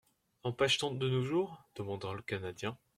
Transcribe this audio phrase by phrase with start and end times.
[0.43, 1.61] —En pêche-t-on de nos jours?
[1.75, 2.75] demanda le Canadien.